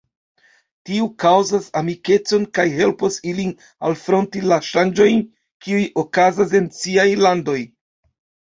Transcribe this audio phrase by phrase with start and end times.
[0.89, 3.53] Tio kaŭzas amikecon kaj helpos ilin
[3.91, 5.23] alfronti la ŝanĝojn,
[5.67, 7.61] kiuj okazas en siaj landoj.